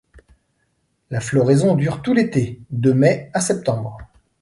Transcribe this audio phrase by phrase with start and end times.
[1.11, 3.99] La floraison dure tout l'été: de mai à septembre.